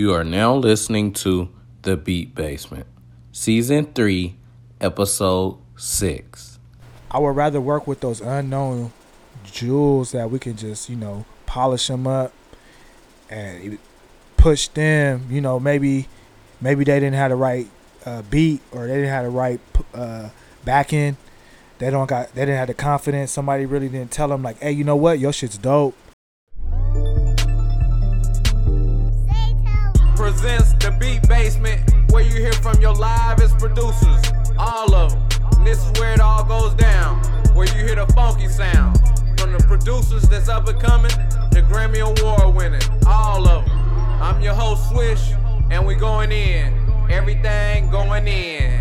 [0.00, 1.50] You are now listening to
[1.82, 2.86] The Beat Basement,
[3.32, 4.34] Season 3,
[4.80, 6.58] Episode 6.
[7.10, 8.92] I would rather work with those unknown
[9.44, 12.32] jewels that we can just, you know, polish them up
[13.28, 13.78] and
[14.38, 15.26] push them.
[15.28, 16.08] You know, maybe
[16.62, 17.68] maybe they didn't have the right
[18.06, 19.60] uh, beat or they didn't have the right
[19.92, 20.30] uh,
[20.64, 20.88] back.
[20.92, 21.14] They
[21.78, 23.32] don't got they didn't have the confidence.
[23.32, 25.94] Somebody really didn't tell them like, hey, you know what, your shit's dope.
[31.50, 34.22] Basement, where you hear from your livest producers,
[34.56, 35.50] all of them.
[35.56, 37.18] And this is where it all goes down,
[37.56, 38.98] where you hear the funky sound
[39.36, 41.10] from the producers that's up and coming,
[41.50, 43.80] the Grammy Award winning, all of them.
[44.22, 45.32] I'm your host Swish,
[45.72, 46.72] and we going in.
[47.10, 48.78] Everything going in.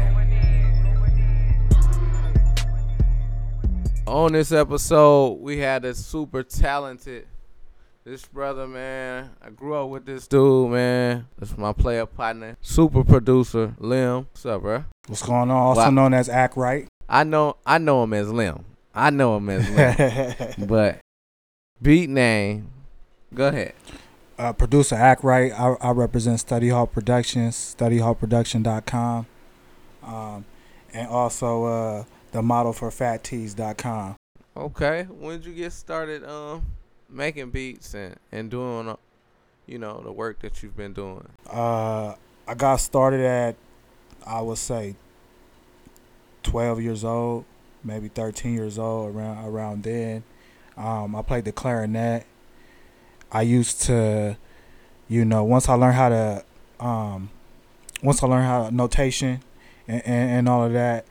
[4.05, 7.25] On this episode, we had a super talented
[8.09, 9.30] this brother, man.
[9.40, 11.27] I grew up with this dude, man.
[11.38, 14.26] This is my player partner, super producer, Lim.
[14.31, 14.86] What's up, bro?
[15.08, 15.52] What's going on?
[15.52, 15.89] Also Wow.
[15.92, 16.88] known as Act Right.
[17.08, 18.66] I know, I know him as Lim.
[18.95, 21.00] I know him as Lim, but
[21.80, 22.72] beat name.
[23.36, 23.73] Go ahead.
[24.39, 25.52] uh, producer Act Right.
[25.52, 29.28] I, I represent Study Hall Productions, studyhallproduction.com,
[30.03, 30.45] um,
[30.94, 34.16] and also uh, the model for fattees.com.
[34.58, 36.66] Okay, when did you get started um
[37.09, 38.95] making beats and and doing uh,
[39.65, 41.27] you know the work that you've been doing?
[41.49, 42.15] Uh,
[42.47, 43.55] I got started at,
[44.25, 44.95] I would say,
[46.43, 47.45] 12 years old,
[47.83, 50.23] maybe 13 years old, around around then.
[50.77, 52.25] Um, I played the clarinet.
[53.31, 54.37] I used to,
[55.07, 56.43] you know, once I learned how to,
[56.80, 57.30] um,
[58.02, 59.43] once I learned how notation
[59.87, 61.05] and, and, and all of that,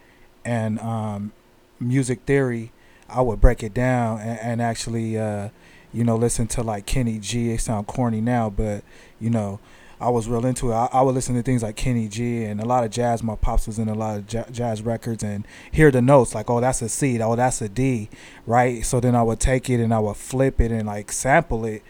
[0.45, 1.33] and um,
[1.79, 2.73] music theory,
[3.09, 5.51] I would break it down and, and actually, uh,
[5.93, 7.51] you know, listen to like Kenny G.
[7.53, 8.85] It sound corny now, but
[9.21, 9.61] you know,
[10.01, 10.75] I was real into it.
[10.75, 13.23] I, I would listen to things like Kenny G and a lot of jazz.
[13.23, 16.49] My pops was in a lot of ja- jazz records and hear the notes like,
[16.51, 18.09] oh, that's a C, oh, that's a D,
[18.47, 18.85] right?
[18.85, 21.83] So then I would take it and I would flip it and like sample it,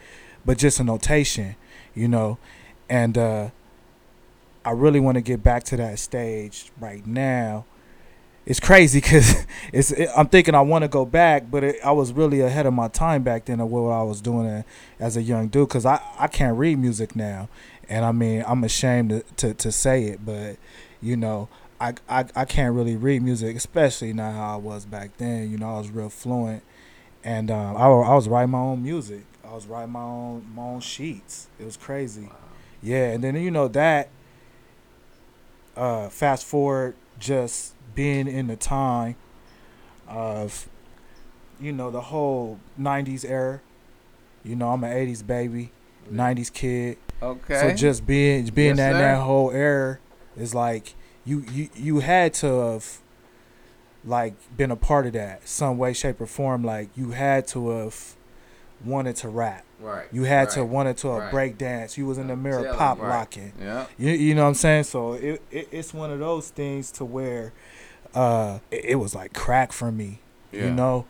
[0.44, 1.56] but just a notation,
[1.94, 2.38] you know.
[2.88, 3.50] And uh,
[4.64, 7.66] I really want to get back to that stage right now.
[8.48, 9.44] It's crazy because
[9.74, 9.90] it's.
[9.90, 12.72] It, I'm thinking I want to go back, but it, I was really ahead of
[12.72, 14.64] my time back then of what I was doing
[14.98, 15.68] as a young dude.
[15.68, 17.50] Because I, I can't read music now,
[17.90, 20.56] and I mean I'm ashamed to, to, to say it, but
[21.02, 25.18] you know I, I I can't really read music, especially not how I was back
[25.18, 25.50] then.
[25.50, 26.62] You know I was real fluent,
[27.22, 29.26] and um, I, I was writing my own music.
[29.44, 31.48] I was writing my own my own sheets.
[31.60, 32.30] It was crazy.
[32.82, 34.08] Yeah, and then you know that.
[35.76, 39.16] Uh, fast forward, just being in the time
[40.06, 40.68] of,
[41.60, 43.60] you know, the whole '90s era.
[44.44, 45.72] You know, I'm an '80s baby,
[46.12, 46.98] '90s kid.
[47.22, 47.60] Okay.
[47.60, 48.98] So just being being Yes, that sir.
[48.98, 49.98] that whole era
[50.36, 52.98] is like you you you had to have
[54.04, 56.62] like been a part of that some way, shape, or form.
[56.62, 58.14] Like you had to have
[58.84, 59.64] wanted to rap.
[59.80, 60.06] Right.
[60.12, 60.68] You had to right.
[60.68, 61.30] wanted to right.
[61.30, 61.96] break dance.
[61.98, 63.08] You was in the mirror telling pop right.
[63.08, 63.52] locking.
[63.60, 63.86] Yeah.
[63.98, 64.84] You, you know what I'm saying?
[64.84, 67.52] So it, it it's one of those things to where
[68.14, 70.20] uh it, it was like crack for me.
[70.52, 70.66] Yeah.
[70.66, 71.06] You know,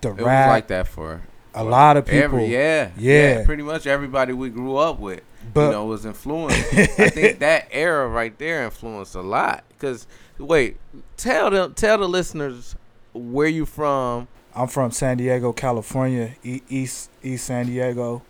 [0.00, 0.48] the It was rap.
[0.48, 1.22] like that for
[1.54, 2.22] a lot of people.
[2.22, 3.44] Every, yeah, Yeah.
[3.44, 5.22] Pretty much everybody we grew up with,
[5.54, 6.58] But- you know, was influenced.
[6.74, 9.64] I think that era right there influenced a lot.
[9.78, 10.06] Cause
[10.38, 10.76] wait,
[11.16, 12.76] tell them, tell the listeners
[13.12, 14.28] where you from.
[14.56, 18.22] I'm from San Diego, California, East East San Diego,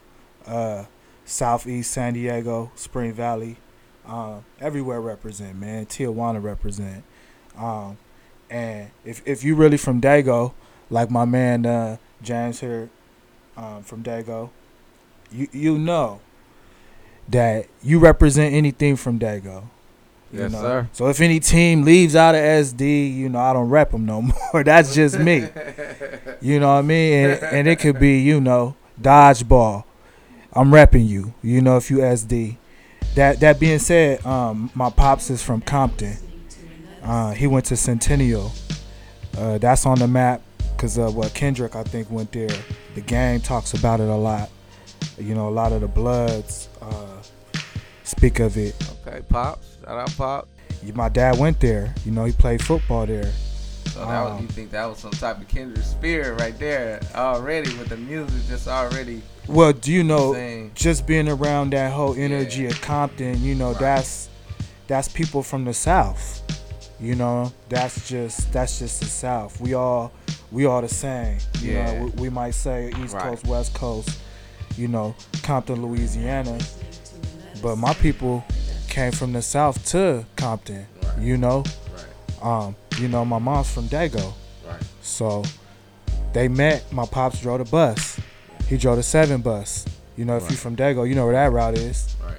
[0.44, 0.84] uh,
[1.24, 3.58] Southeast San Diego, Spring Valley,
[4.04, 5.86] um, everywhere represent, man.
[5.86, 7.04] Tijuana represent,
[7.56, 7.96] um,
[8.50, 10.52] and if if you really from Dago,
[10.90, 12.90] like my man uh, James here,
[13.56, 14.50] um, from Dago,
[15.30, 16.20] you you know
[17.28, 19.68] that you represent anything from Dago.
[20.32, 20.60] You Yes, know?
[20.60, 20.88] sir.
[20.92, 24.22] So if any team leaves out of SD, you know I don't rep them no
[24.52, 24.64] more.
[24.64, 25.48] That's just me.
[26.42, 27.30] You know what I mean?
[27.30, 29.84] And, and it could be, you know, dodgeball.
[30.52, 31.32] I'm repping you.
[31.42, 32.56] You know, if you SD.
[33.14, 36.16] That that being said, um, my pops is from Compton.
[37.02, 38.52] Uh, he went to Centennial.
[39.36, 42.50] Uh, that's on the map because uh, what Kendrick I think went there.
[42.94, 44.50] The gang talks about it a lot.
[45.18, 47.15] You know, a lot of the Bloods uh,
[48.06, 48.74] speak of it.
[49.06, 49.76] Okay, pops.
[49.84, 50.48] Shout out, pop.
[50.94, 51.92] My dad went there.
[52.04, 53.30] You know, he played football there.
[53.92, 57.00] So that was, Um, you think that was some type of kindred spirit right there
[57.14, 60.34] already with the music just already Well, do you know?
[60.34, 60.72] saying.
[60.74, 62.68] just being around that whole energy Yeah.
[62.70, 63.78] of Compton, you know, Right.
[63.80, 64.28] that's
[64.86, 66.42] that's people from the South.
[67.00, 69.60] You know, that's just that's just the South.
[69.60, 70.12] We all
[70.52, 71.38] we all the same.
[71.60, 71.92] You Yeah.
[71.92, 73.22] know, we, we might say East Right.
[73.24, 74.10] Coast, West Coast.
[74.76, 76.58] You know, Compton, Louisiana.
[77.66, 78.44] But my people
[78.88, 80.86] came from the south to Compton.
[81.02, 81.18] Right.
[81.18, 81.64] You know,
[81.96, 82.46] Right.
[82.48, 84.34] um, you know, my mom's from Dago,
[84.64, 84.80] Right.
[85.02, 85.42] so
[86.32, 86.92] they met.
[86.92, 88.20] My pops drove the bus.
[88.68, 89.84] He drove the seven bus.
[90.16, 90.58] You know, if you Right.
[90.58, 92.14] from Dago, you know where that route is.
[92.24, 92.36] Right.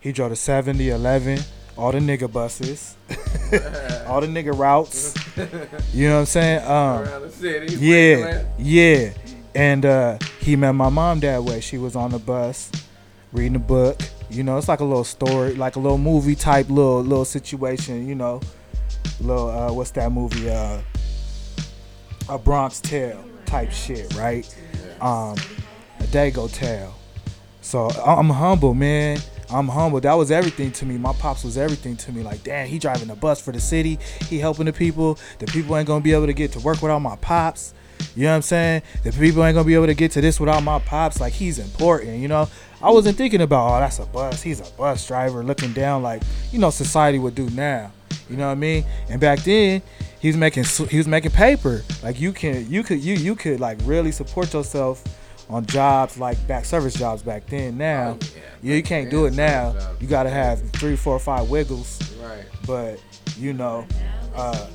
[0.00, 1.38] He drove the seven, the 11,
[1.76, 2.96] all the nigga buses,
[4.08, 5.14] all the nigga routes.
[5.94, 6.62] You know what I'm saying?
[6.64, 7.76] Um, Around the city.
[7.76, 9.10] yeah, yeah.
[9.54, 11.60] And uh, he met my mom that way.
[11.60, 12.72] She was on the bus
[13.32, 14.00] reading a book.
[14.34, 18.08] You know, it's like a little story, like a little movie type little little situation.
[18.08, 18.40] You know,
[19.20, 20.50] little uh, what's that movie?
[20.50, 20.80] Uh,
[22.28, 24.44] a Bronx Tale type shit, right?
[25.00, 25.36] Um,
[26.00, 26.94] a Dago Tale.
[27.60, 29.18] So I'm humble, man.
[29.50, 30.00] I'm humble.
[30.00, 30.98] That was everything to me.
[30.98, 32.24] My pops was everything to me.
[32.24, 34.00] Like, damn, he driving the bus for the city.
[34.28, 35.16] He helping the people.
[35.38, 37.72] The people ain't gonna be able to get to work without my pops.
[38.16, 38.82] You know what I'm saying?
[39.02, 41.20] The people ain't gonna be able to get to this without my pops.
[41.20, 42.18] Like, he's important.
[42.18, 42.48] You know,
[42.82, 44.42] I wasn't thinking about, oh, that's a bus.
[44.42, 46.22] He's a bus driver, looking down like
[46.52, 47.90] you know society would do now.
[48.30, 48.84] You know what I mean?
[49.10, 49.82] And back then,
[50.20, 51.82] he was making he was making paper.
[52.02, 55.02] Like you can you could you you could like really support yourself
[55.50, 57.76] on jobs like back service jobs back then.
[57.76, 58.40] Now, Oh, yeah.
[58.62, 59.74] yeah, you can't do it now.
[60.00, 62.00] You gotta have three, four, five wiggles.
[62.18, 62.44] Right.
[62.66, 62.98] But
[63.38, 63.86] you know,
[64.34, 64.66] uh,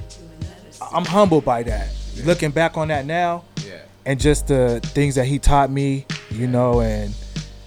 [0.94, 1.90] I'm humbled by that.
[2.26, 3.78] Looking back on that now, Yeah.
[4.06, 7.14] and just the things that he taught me, you know, and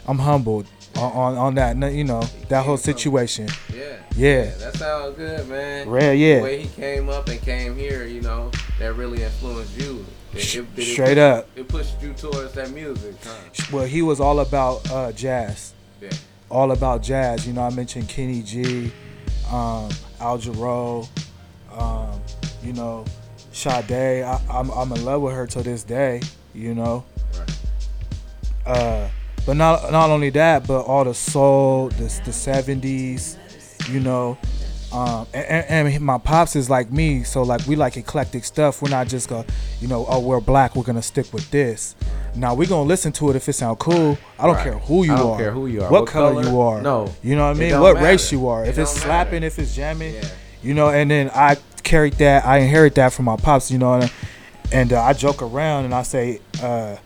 [0.06, 0.66] I'm humbled
[0.96, 1.92] on on, on that.
[1.92, 3.48] You know, that whole situation.
[3.74, 3.96] Yeah.
[4.16, 4.44] Yeah.
[4.58, 5.88] That sounds good, man.
[5.88, 6.36] Rare, yeah.
[6.38, 10.04] The way he came up and came here, you know, that really influenced you.
[10.34, 11.48] It, it- it Straight up.
[11.56, 13.34] It pushed you towards that music, huh?
[13.72, 15.72] Well, he was all about uh, jazz.
[16.00, 16.10] Yeah.
[16.50, 17.46] all about jazz.
[17.46, 18.90] You know, I mentioned Kenny G,
[19.50, 19.88] um,
[20.20, 21.08] Al Jarreau,
[21.76, 22.20] um,
[22.62, 23.04] you know,
[23.52, 24.24] Sade.
[24.24, 26.20] I, I'm, I'm in love with her to this day.
[26.54, 27.04] You know,
[27.38, 27.50] Right.
[28.66, 29.08] uh,
[29.46, 33.38] but not not only that, but all the soul, the the seventies.
[33.90, 34.38] You know,
[34.92, 38.80] um, and, and, and my pops is like me, so like we like eclectic stuff.
[38.82, 39.46] We're not just gonna,
[39.80, 41.96] you know, oh we're black, we're gonna stick with this.
[42.36, 44.16] Now we gonna listen to it if it sound cool.
[44.38, 44.62] I don't Right.
[44.64, 45.38] care who you I don't are.
[45.38, 45.90] care who you are.
[45.90, 46.48] What, What color, color?
[46.54, 46.80] you are.
[46.82, 47.12] No.
[47.24, 47.80] You know what I mean?
[47.80, 48.06] What matter.
[48.06, 48.64] race you are.
[48.64, 50.28] It If it's don't slapping, if it's jamming, Yeah.
[50.62, 50.90] you know.
[50.90, 52.44] And then I carried that.
[52.44, 53.70] I inherit that from my pops.
[53.70, 54.12] You know, and,
[54.72, 56.96] and uh, I joke around and I say, uh,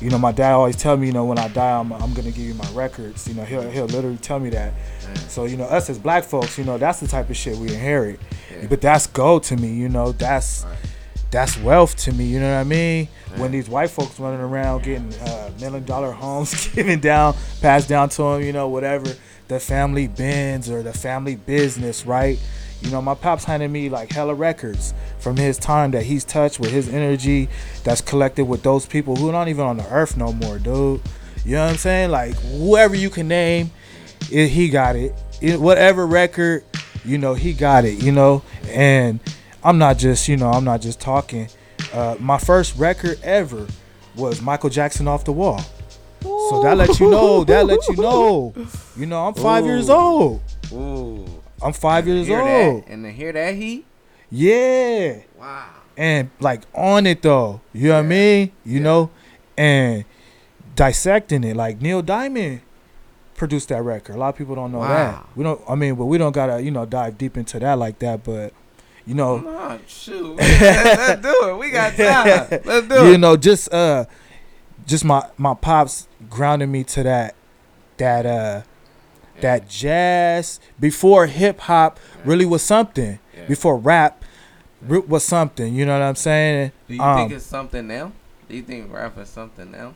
[0.00, 2.30] you know, my dad always tell me, you know, when I die, I'm, I'm gonna
[2.32, 3.28] give you my records.
[3.28, 4.72] You know, he'll he'll literally tell me that.
[5.28, 7.68] So you know, us as black folks, you know, that's the type of shit we
[7.68, 8.18] inherit.
[8.50, 8.66] Yeah.
[8.68, 9.72] But that's gold to me.
[9.74, 10.76] You know, that's Right.
[11.30, 12.24] that's wealth to me.
[12.26, 13.08] You know what I mean?
[13.36, 18.08] When these white folks running around getting uh, million dollar homes given down, passed down
[18.10, 19.14] to them, you know, whatever
[19.48, 22.38] the family Benz or the family business, right?
[22.82, 26.58] You know, my pops handed me like hella records from his time that he's touched
[26.60, 27.48] with his energy
[27.84, 31.00] that's collected with those people who aren't even on the earth no more, dude.
[31.44, 32.10] You know what I'm saying?
[32.10, 33.70] Like whoever you can name,
[34.30, 35.14] it, he got it.
[35.40, 36.64] It- Whatever record,
[37.04, 38.02] you know, he got it.
[38.02, 39.20] You know, and
[39.64, 41.48] I'm not just, you know, I'm not just talking.
[41.92, 43.66] Uh, my first record ever
[44.16, 45.60] was Michael Jackson off the wall.
[46.20, 47.44] So that lets you know.
[47.44, 48.54] That lets you know.
[48.96, 50.40] You know, I'm five years old.
[50.72, 51.26] Ooh.
[51.62, 52.84] I'm five years old.
[52.84, 53.84] That, and to hear that heat,
[54.30, 55.18] Yeah.
[55.38, 55.66] wow.
[55.96, 57.60] and like on it though.
[57.72, 58.52] You know what I mean?
[58.64, 58.82] You Yeah.
[58.82, 59.10] know,
[59.56, 60.04] and
[60.74, 61.56] dissecting it.
[61.56, 62.60] Like Neil Diamond
[63.34, 64.14] produced that record.
[64.14, 65.26] A lot of people don't know that.
[65.36, 65.60] We don't.
[65.68, 68.24] I mean, but we don't gotta you know dive deep into that like that.
[68.24, 68.52] But
[69.06, 70.36] you know, No, shoot.
[70.36, 71.58] Let's, let's do it.
[71.58, 72.60] We got time.
[72.64, 73.10] Let's do you it.
[73.12, 74.04] You know, just uh,
[74.86, 77.34] just my my pops grounded me to that
[77.98, 78.62] that uh
[79.42, 83.18] that jazz before hip hop really was something.
[83.36, 83.46] Yeah.
[83.46, 84.24] Before rap
[84.88, 85.74] was something.
[85.74, 86.72] You know what I'm saying?
[86.88, 88.12] Do you Um, think it's something now?
[88.48, 89.94] Do you think rap is something now?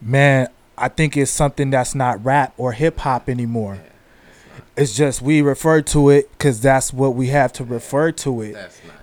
[0.00, 3.76] man, I think it's something that's not rap or hip hop anymore.
[3.76, 8.42] Yeah, It's just we refer to it because that's what we have to refer to
[8.42, 8.56] it.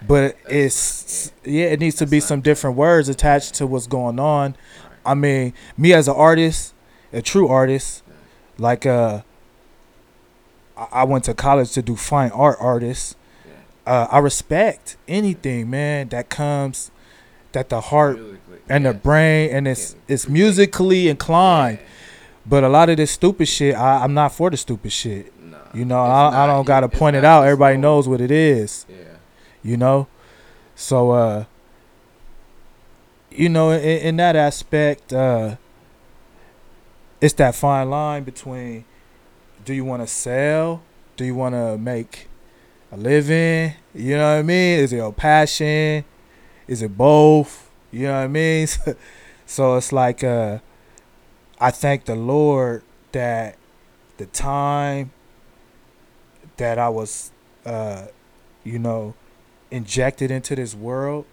[0.07, 3.67] But that's it's not yeah, it needs to That's be some different words attached to
[3.67, 4.51] what's going on.
[4.51, 4.57] Right.
[5.05, 6.73] I mean, me as an artist,
[7.13, 8.03] a true artist,
[8.57, 9.21] like uh,
[10.91, 13.15] I went to college to do fine art artists.
[13.85, 16.91] Uh, I respect anything, man, that comes
[17.51, 18.19] that the heart
[18.69, 21.79] and the brain and it's it's musically inclined.
[22.45, 25.33] But a lot of this stupid shit, I, I'm not for the stupid shit.
[25.43, 27.43] Nah, You know, I, I don't gotta point it out.
[27.43, 28.85] Everybody knows what it is.
[28.89, 28.95] Yeah.
[29.63, 30.07] You know,
[30.75, 31.45] so uh,
[33.29, 35.57] you know, in, in that aspect, uh,
[37.21, 38.85] it's that fine line between
[39.65, 40.81] do you want to sell,
[41.17, 42.27] do you want to make
[42.91, 43.73] a living?
[43.93, 44.79] You know what I mean?
[44.79, 46.05] Is it your passion?
[46.67, 47.69] Is it both?
[47.91, 48.67] You know what I mean?
[49.45, 50.59] so it's like uh,
[51.59, 53.57] I thank the Lord that
[54.17, 55.11] the time
[56.57, 57.31] that I was,
[57.65, 58.07] uh,
[58.63, 59.15] you know,
[59.71, 61.25] injected into this world.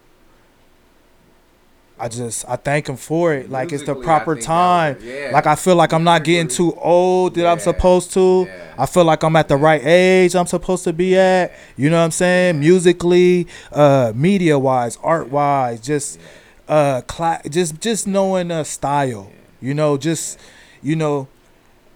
[1.99, 3.49] I just I thank him for it.
[3.49, 4.95] Like it's the proper time.
[4.95, 5.29] was- yeah.
[5.33, 8.45] Like I feel like I'm not getting too old that I'm supposed to.
[8.47, 8.75] Yeah.
[8.77, 11.51] I feel like I'm at the right age I'm supposed to be at.
[11.75, 12.59] You know what I'm saying?
[12.59, 16.19] Musically, uh, media wise, art wise, just
[16.67, 19.31] uh, cla- just just knowing uh, style.
[19.59, 20.39] You know, just
[20.83, 21.27] you know,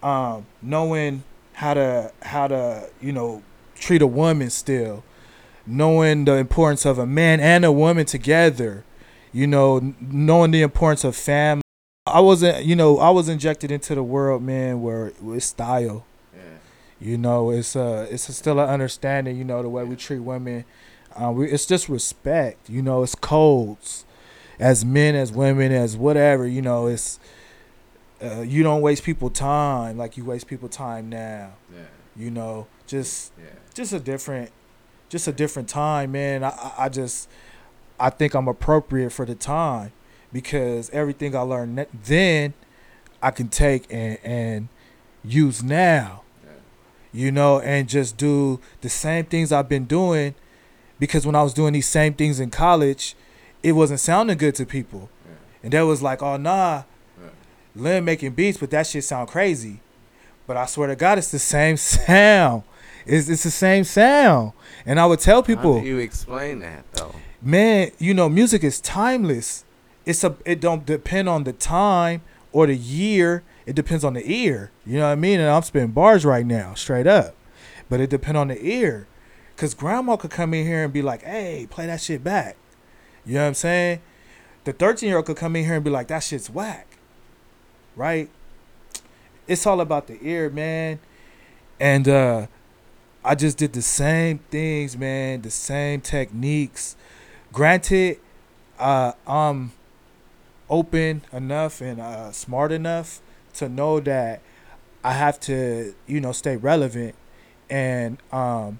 [0.02, 3.42] um, knowing how to how to you know
[3.76, 5.04] treat a woman still,
[5.64, 8.82] knowing the importance of a man and a woman together.
[9.32, 11.62] You know, knowing the importance of family.
[12.06, 16.04] I wasn't, you know, I was injected into the world, man, where with style.
[16.34, 16.42] Yeah.
[17.00, 19.36] You know, it's uh it's still an understanding.
[19.36, 20.64] You know, the way we treat women.
[21.14, 22.68] Uh, we, it's just respect.
[22.68, 24.04] You know, it's codes,
[24.58, 26.46] as men, as women, as whatever.
[26.46, 27.18] You know, it's
[28.22, 31.52] uh, you don't waste people time like you waste people time now.
[31.72, 31.82] Yeah.
[32.16, 33.44] You know, just Yeah.
[33.74, 34.50] just a different,
[35.08, 36.42] just a different time, man.
[36.44, 37.28] I I, I just
[38.00, 39.92] I think I'm appropriate for the time
[40.32, 42.54] because everything I learned then
[43.22, 44.68] I can take and and
[45.24, 46.50] use now Yeah.
[47.12, 50.34] you know, and just do the same things I've been doing
[50.98, 53.14] because when I was doing these same things in college,
[53.62, 55.08] it wasn't sounding good to people.
[55.24, 55.34] Yeah.
[55.64, 56.82] And that was like, oh nah,
[57.20, 57.28] Yeah.
[57.76, 59.80] Lynn making beats, but that shit sound crazy.
[60.46, 62.64] But I swear to God, it's the same sound.
[63.06, 64.52] It's, it's the same sound.
[64.86, 67.14] And I would tell people, How do you explain that though?
[67.42, 69.64] Man, you know, music is timeless.
[70.04, 72.22] It's a it don't depend on the time
[72.52, 73.42] or the year.
[73.66, 74.70] It depends on the ear.
[74.84, 75.40] You know what I mean?
[75.40, 77.34] And I'm spitting bars right now, straight up.
[77.88, 79.06] But it depend on the ear.
[79.56, 82.56] Cause grandma could come in here and be like, hey, play that shit back.
[83.24, 84.00] You know what I'm saying?
[84.64, 86.96] The 13 year old could come in here and be like, that shit's whack.
[87.94, 88.28] Right?
[89.46, 90.98] It's all about the ear, man.
[91.78, 92.46] And uh
[93.24, 96.96] I just did the same things, man, the same techniques.
[97.52, 98.18] Granted,
[98.78, 99.72] uh, I'm
[100.70, 103.20] open enough and uh, smart enough
[103.54, 104.40] to know that
[105.04, 107.14] I have to, you know, stay relevant.
[107.68, 108.78] And um,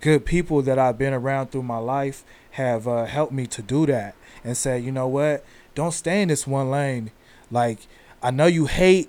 [0.00, 3.86] good people that I've been around through my life have uh, helped me to do
[3.86, 5.44] that and say, you know what,
[5.76, 7.12] don't stay in this one lane.
[7.50, 7.78] Like,
[8.22, 9.08] I know you hate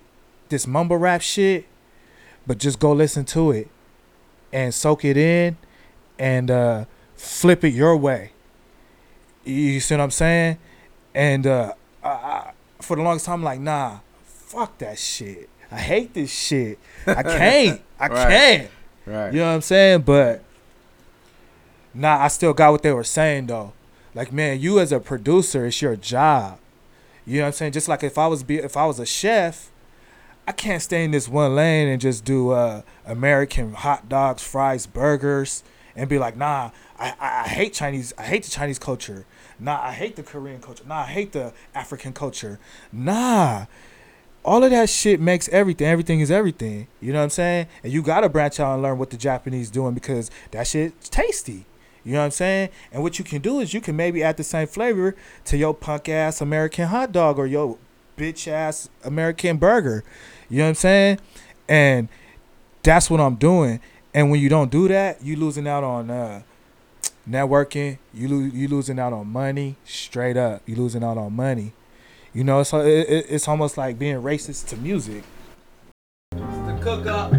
[0.49, 1.65] this mumble rap shit,
[2.45, 3.67] but just go listen to it
[4.53, 5.57] and soak it in
[6.19, 6.85] and uh,
[7.17, 8.31] flip it your way.
[9.43, 10.57] You see what I'm saying?
[11.13, 15.49] And uh, I, I, for the longest time, I'm like, nah, fuck that shit.
[15.71, 16.79] I hate this shit.
[17.05, 17.81] I can't.
[17.99, 18.29] I Right.
[18.29, 18.71] can't.
[19.05, 19.33] Right.
[19.33, 20.01] You know what I'm saying?
[20.01, 20.43] But
[21.93, 23.73] nah, I still got what they were saying though.
[24.13, 26.59] Like, man, you as a producer, it's your job.
[27.25, 27.71] You know what I'm saying?
[27.73, 29.69] Just like if I was be if I was a chef,
[30.47, 34.87] I can't stay in this one lane and just do uh, American hot dogs, fries,
[34.87, 35.63] burgers,
[35.97, 38.13] and be like, nah, I, I, I hate Chinese.
[38.17, 39.25] I hate the Chinese culture.
[39.59, 40.83] Nah, I hate the Korean culture.
[40.87, 42.59] Nah, I hate the African culture.
[42.93, 43.65] Nah,
[44.45, 45.87] all of that shit makes everything.
[45.87, 46.87] Everything is everything.
[47.01, 47.67] You know what I'm saying?
[47.83, 51.65] And you gotta branch out and learn what the Japanese doing because that shit's tasty.
[52.05, 52.69] You know what I'm saying?
[52.93, 55.73] And what you can do is you can maybe add the same flavor to your
[55.73, 57.77] punk ass American hot dog or your
[58.15, 60.05] bitch ass American burger.
[60.47, 61.19] You know what I'm saying?
[61.67, 62.07] And
[62.83, 63.81] that's what I'm doing.
[64.17, 66.41] And when you don't do that, you losing out on uh,
[67.29, 67.99] networking.
[68.15, 69.75] You lo- you losing out on money.
[69.85, 71.73] Straight up, you losing out on money.
[72.33, 75.23] You know, so it, it, it's almost like being racist to music.
[76.31, 77.31] It's the cook up.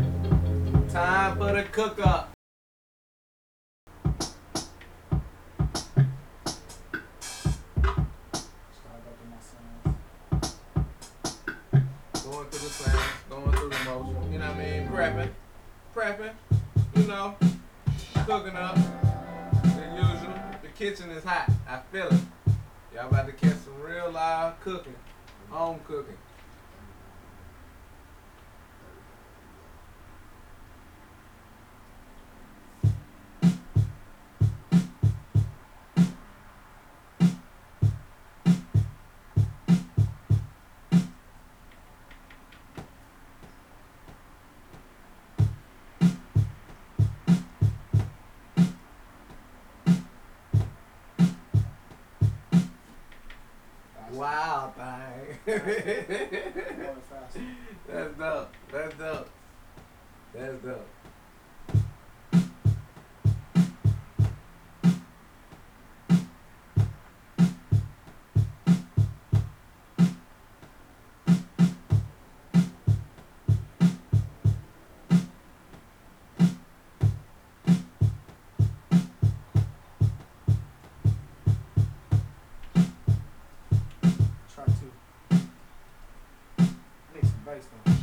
[0.89, 2.31] Time for the cook up.
[12.23, 14.33] Going through the sounds, going through the motion.
[14.33, 14.87] You know what I mean?
[14.87, 15.31] Prepping,
[15.93, 16.48] prepping.
[16.99, 17.37] You know,
[18.27, 18.75] cooking up.
[18.75, 20.35] The usual.
[20.63, 21.49] The kitchen is hot.
[21.69, 22.21] I feel it.
[22.93, 24.97] Y'all about to catch some real live cooking,
[25.49, 26.19] home cooking.
[54.19, 55.39] Wow, thing.
[57.87, 58.53] That's dope.
[58.73, 59.29] That's dope.
[60.35, 60.89] That's dope.
[87.59, 87.98] Christ.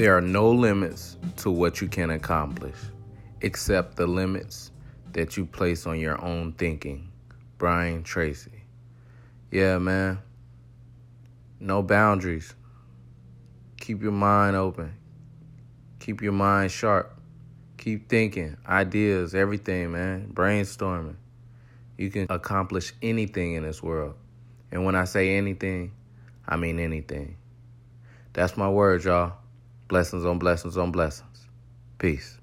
[0.00, 2.78] There are no limits to what you can accomplish,
[3.42, 4.70] except the limits
[5.12, 7.12] that you place on your own thinking.
[7.58, 8.62] Brian Tracy.
[9.50, 10.20] Yeah, man.
[11.60, 12.54] No boundaries.
[13.78, 14.94] Keep your mind open.
[15.98, 17.14] Keep your mind sharp.
[17.76, 20.30] Keep thinking, ideas, everything, man.
[20.32, 21.16] Brainstorming.
[21.98, 24.14] You can accomplish anything in this world.
[24.72, 25.92] And when I say anything,
[26.48, 27.36] I mean anything.
[28.32, 29.34] That's my word, y'all.
[29.90, 31.48] Blessings on blessings on blessings.
[31.98, 32.39] Peace.